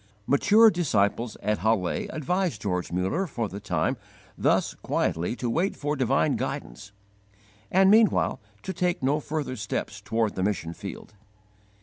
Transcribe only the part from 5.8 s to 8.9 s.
divine guidance, and meanwhile to